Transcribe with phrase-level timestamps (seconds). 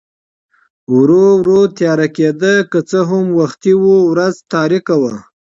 [0.95, 5.15] ورو ورو تیاره کېده، که څه هم وختي و، ورځ تاریکه وه.